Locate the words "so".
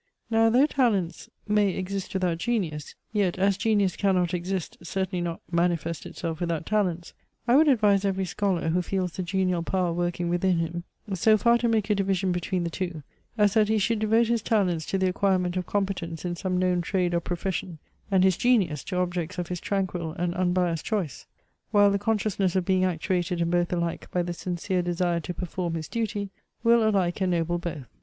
11.13-11.37